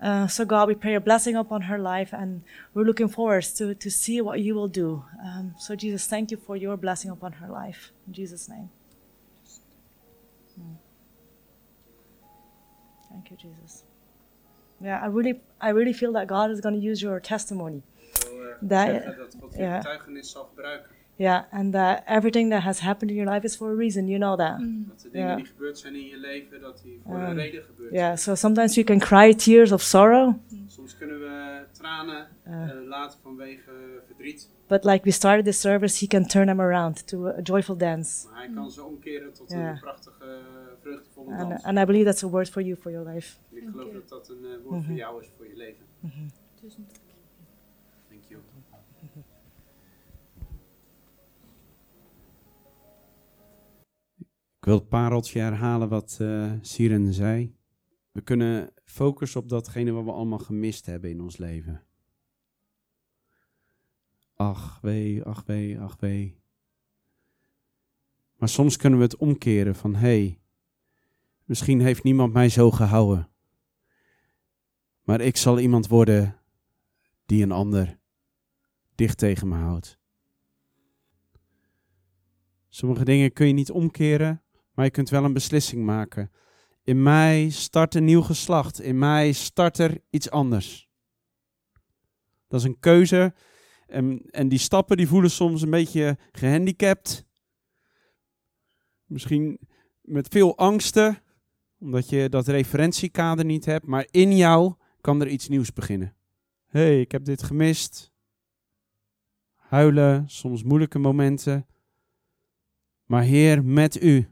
[0.00, 2.42] Uh, so God, we pray a blessing upon her life, and
[2.72, 5.04] we're looking forward to to see what you will do.
[5.22, 8.70] Um, so Jesus, thank you for your blessing upon her life in Jesus' name.
[10.58, 10.76] Mm.
[13.10, 13.84] Thank you, Jesus.
[14.80, 17.82] Yeah, I really, I really feel that God is going to use your testimony.
[18.62, 19.16] That,
[19.56, 19.82] yeah.
[21.20, 24.06] Yeah, and that everything that has happened in your life is for a reason.
[24.06, 24.58] You know that.
[24.88, 25.36] Dat de dingen Ja.
[25.36, 28.34] die gebeurd zijn in je leven, dat die voor Um, een reden gebeurd Yeah, so
[28.34, 30.64] sometimes you can cry tears of sorrow, zijn.
[30.66, 32.68] Soms kunnen we tranen Ja.
[32.70, 33.70] eh, laten vanwege
[34.06, 34.48] verdriet.
[34.68, 38.26] but like we started this service, He can turn them around to a joyful dance.
[38.28, 39.70] Maar hij kan ze omkeren tot Ja.
[39.70, 40.38] een prachtige,
[40.80, 41.62] vreugdevolle And, dans.
[41.62, 43.36] and I believe that's a word for you for your life.
[43.50, 45.84] ik geloof dat dat een eh, woord voor jou is voor je leven.
[46.60, 47.06] Tusen takk.
[54.58, 57.56] Ik wil het pareltje herhalen wat eh Siren zei.
[58.12, 61.82] We kunnen focussen op datgene wat we allemaal gemist hebben in ons leven.
[64.34, 66.40] Ach wee, ach wee, ach wee.
[68.36, 70.40] Maar soms kunnen we het omkeren van hé, hey,
[71.44, 73.28] misschien heeft niemand mij zo gehouden.
[75.02, 76.40] Maar ik zal iemand worden
[77.26, 77.98] die een ander
[78.94, 79.98] dicht tegen me houdt.
[82.68, 84.42] Sommige dingen kun je niet omkeren,
[84.78, 86.30] maar je kunt wel een beslissing maken.
[86.82, 88.80] In mij start een nieuw geslacht.
[88.80, 90.88] In mij start er iets anders.
[92.48, 93.34] Dat is een keuze.
[93.86, 97.26] En, en die stappen die voelen soms een beetje gehandicapt.
[99.04, 99.58] Misschien
[100.00, 101.22] met veel angsten,
[101.78, 103.86] omdat je dat referentiekader niet hebt.
[103.86, 106.16] Maar in jou kan er iets nieuws beginnen.
[106.66, 108.12] Hé, hey, ik heb dit gemist.
[109.54, 111.66] Huilen, soms moeilijke momenten.
[113.04, 114.28] Maar Heer, met u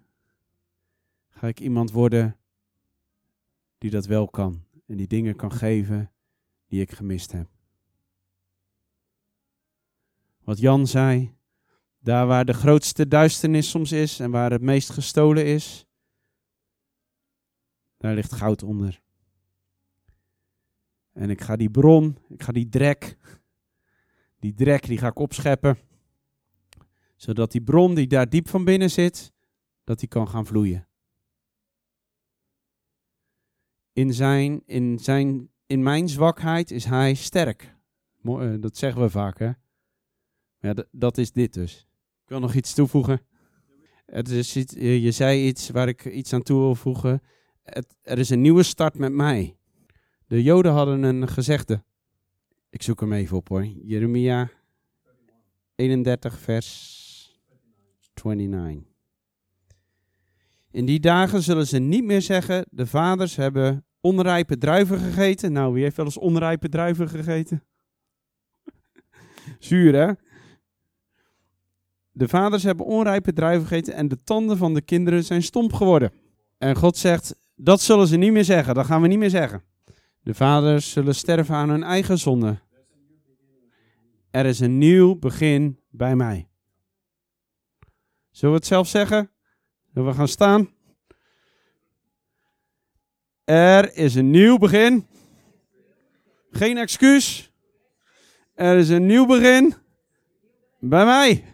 [1.36, 2.36] ga ik iemand worden
[3.78, 4.64] die dat wel kan.
[4.86, 6.12] En die dingen kan geven
[6.66, 7.48] die ik gemist heb.
[10.44, 11.34] Wat Jan zei,
[11.98, 15.86] daar waar de grootste duisternis soms is en waar het meest gestolen is,
[17.96, 19.02] daar ligt goud onder.
[21.12, 23.16] En ik ga die bron, ik ga die drek,
[24.38, 25.78] Die drek die ga ik opscheppen.
[27.16, 29.32] Zodat die bron die daar diep van binnen zit,
[29.84, 30.85] dat die kan gaan vloeien.
[33.96, 37.76] In, zijn, in, zijn, in mijn zwakheid is hij sterk.
[38.22, 39.50] Eh, Dat zeggen we vaak, hè?
[40.58, 41.86] Ja, dat is dit dus.
[42.22, 43.20] Ik wil nog iets toevoegen.
[44.06, 47.22] Het is je zei iets waar ik iets aan toe wil voegen.
[47.62, 49.56] Het, er is een nieuwe start met mij.
[50.26, 51.84] De Joden hadden een gezegde.
[52.70, 53.64] Ik zoek hem even op hoor.
[53.64, 54.50] Jeremia
[55.74, 57.40] 31, vers
[58.22, 58.95] 29.
[60.76, 65.52] In die dagen zullen ze niet meer zeggen: De vaders hebben onrijpe druiven gegeten.
[65.52, 67.64] Nou, wie heeft wel eens onrijpe druiven gegeten?
[69.58, 70.12] Zuur, hè?
[72.12, 76.12] De vaders hebben onrijpe druiven gegeten en de tanden van de kinderen zijn stomp geworden.
[76.58, 78.74] En God zegt: Dat zullen ze niet meer zeggen.
[78.74, 79.62] Dat gaan we niet meer zeggen.
[80.22, 82.58] De vaders zullen sterven aan hun eigen zonde.
[84.30, 86.48] Er is een nieuw begin bij mij.
[88.30, 89.30] Zullen we het zelf zeggen?
[90.04, 90.70] We gaan staan?
[93.44, 95.06] Er is een nieuw begin.
[96.50, 97.52] Geen excuus.
[98.54, 99.74] Er is een nieuw begin
[100.78, 101.44] bij mij.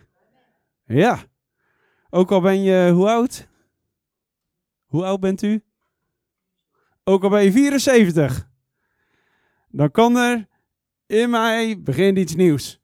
[0.84, 1.22] Ja.
[2.10, 3.48] Ook al ben je hoe oud?
[4.86, 5.64] Hoe oud bent u?
[7.04, 8.48] Ook al ben je 74.
[9.68, 10.48] Dan kan er
[11.06, 12.80] in mij begint iets nieuws.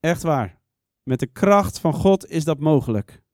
[0.00, 0.60] Echt waar.
[1.02, 3.24] Met de kracht van God is dat mogelijk.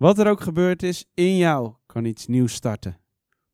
[0.00, 3.00] Wat er ook gebeurd is, in jou kan iets nieuws starten.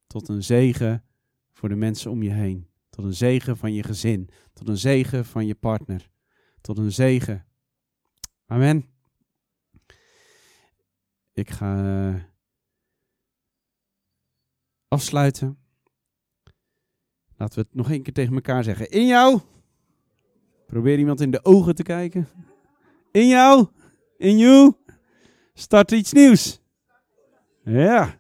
[0.06, 1.04] Tot een zegen
[1.52, 2.68] voor de mensen om je heen.
[2.90, 4.30] Tot een zegen van je gezin.
[4.52, 6.10] Tot een zegen van je partner.
[6.60, 7.46] Tot een zegen.
[8.46, 8.86] Amen.
[11.32, 12.22] Ik ga eh,
[14.88, 15.58] afsluiten.
[17.36, 18.90] Laten we het nog één keer tegen elkaar zeggen.
[18.90, 19.40] In jou.
[20.66, 22.28] Probeer iemand in de ogen te kijken.
[23.12, 23.66] In jou.
[24.16, 24.84] In you.
[25.58, 26.60] Start iets nieuws.
[27.64, 28.14] Ja.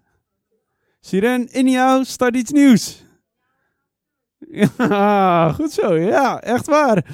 [1.00, 3.04] Siren, in jou start iets nieuws.
[4.38, 5.94] Ja, goed zo.
[5.94, 7.04] Ja, echt waar.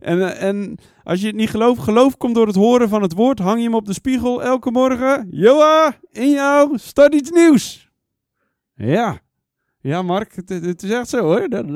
[0.00, 3.12] En, eh, en als je het niet gelooft, geloof komt door het horen van het
[3.12, 3.38] woord.
[3.38, 5.28] Hang je hem op de spiegel elke morgen.
[5.30, 7.90] Joa, in jou start iets nieuws.
[8.74, 9.20] Ja.
[9.80, 11.48] Ja, Mark, het, is echt zo hoor.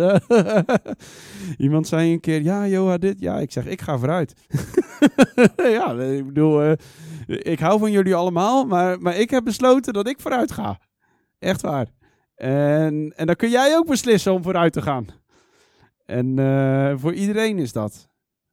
[1.59, 3.21] Iemand zei een keer, ja, Joha, dit.
[3.21, 4.35] Ja, ik zeg, ik ga vooruit.
[5.77, 6.73] ja, ik bedoel, eh,
[7.27, 10.81] ik hou van jullie allemaal, maar, maar ik heb besloten dat ik vooruit ga.
[11.39, 11.87] Echt waar.
[12.35, 15.07] En, en dan kun jij ook beslissen om vooruit te gaan.
[16.07, 18.09] En eh, voor iedereen is dat.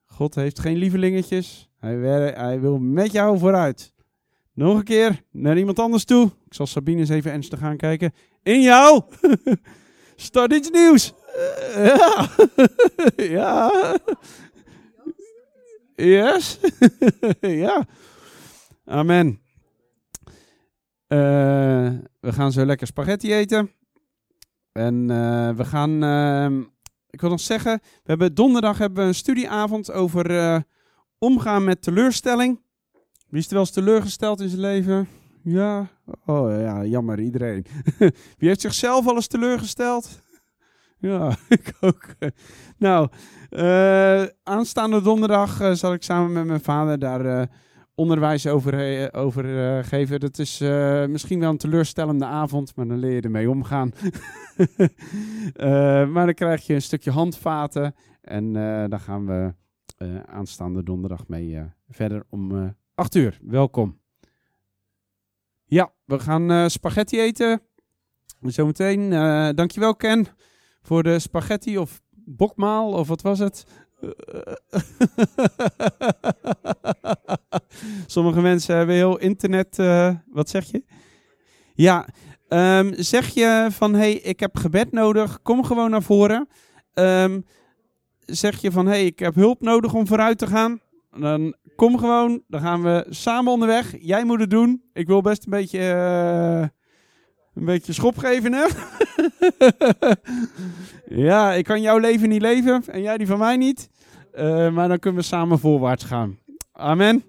[0.06, 1.70] God heeft geen lievelingetjes.
[1.80, 1.96] Hij,
[2.36, 3.94] hij wil met jou vooruit.
[4.54, 6.26] Nog een keer naar iemand anders toe.
[6.46, 8.14] Ik zal Sabine eens even ernstig gaan kijken.
[8.44, 9.02] In jou.
[10.16, 11.14] Start iets nieuws.
[11.76, 12.30] Ja.
[13.16, 13.72] ja.
[16.00, 16.60] Yes.
[17.42, 17.88] ja.
[18.86, 19.40] Amen.
[21.08, 21.18] Eh,
[22.20, 23.72] we gaan zo lekker spaghetti eten.
[24.72, 26.04] En eh, we gaan.
[26.04, 26.62] ehm,
[27.10, 27.80] ik wil nog zeggen.
[27.82, 30.60] We hebben donderdag hebben we een studieavond over eh,
[31.18, 32.62] omgaan met teleurstelling.
[33.28, 35.08] Wie is er wel eens teleurgesteld in zijn leven?
[35.44, 35.88] Ja.
[36.26, 37.66] Oh ja, jammer, iedereen.
[38.38, 40.22] Wie heeft zichzelf al eens teleurgesteld?
[41.00, 42.06] Ja, ik ook.
[42.78, 43.10] Nou,
[43.50, 47.48] eh, aanstaande donderdag eh, zal ik samen met mijn vader daar eh,
[47.96, 49.44] onderwijs over, over
[49.84, 50.20] geven.
[50.20, 50.60] Dat is
[51.10, 53.92] misschien wel een teleurstellende avond, maar dan leer je ermee omgaan.
[56.14, 58.54] Maar dan krijg je een stukje handvaten en
[58.90, 59.54] daar gaan we
[60.26, 63.40] aanstaande donderdag mee verder om eh 8 uur.
[63.42, 64.00] Welkom.
[65.66, 67.62] Ja, we gaan spaghetti eten.
[68.42, 69.10] Zometeen.
[69.56, 70.28] dankjewel Ken
[70.82, 73.65] voor de spaghetti of bokmaal of wat was het?
[78.08, 79.80] Sommige mensen hebben heel internet.
[79.80, 80.84] eh, wat zeg je?
[81.74, 82.08] Ja,
[82.48, 86.48] ehm, zeg je van hé, hey, ik heb gebed nodig, kom gewoon naar voren.
[86.94, 87.42] Ehm,
[88.26, 90.80] zeg je van hé, hey, ik heb hulp nodig om vooruit te gaan,
[91.20, 93.96] dan kom gewoon, dan gaan we samen onderweg.
[94.00, 94.84] Jij moet het doen.
[94.94, 96.68] Ik wil best een beetje, eh,
[97.60, 98.66] een beetje schop geven, hè?
[101.26, 103.89] ja, ik kan jouw leven niet leven en jij die van mij niet.
[104.32, 106.39] Eh, maar dan kunnen we samen voorwaarts gaan.
[106.72, 107.24] Amen.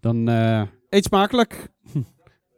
[0.00, 1.68] Dan eh, eet smakelijk.